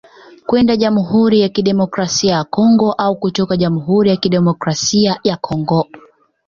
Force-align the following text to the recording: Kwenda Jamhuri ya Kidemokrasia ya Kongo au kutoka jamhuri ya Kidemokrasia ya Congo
Kwenda 0.45 0.75
Jamhuri 0.77 1.41
ya 1.41 1.49
Kidemokrasia 1.49 2.31
ya 2.35 2.43
Kongo 2.43 2.91
au 2.93 3.15
kutoka 3.19 3.57
jamhuri 3.57 4.09
ya 4.09 4.17
Kidemokrasia 4.17 5.19
ya 5.23 5.37
Congo 5.37 5.87